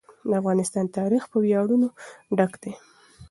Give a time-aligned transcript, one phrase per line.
[0.29, 1.87] د افغانستان تاریخ په ویاړونو
[2.37, 2.71] ډک دی.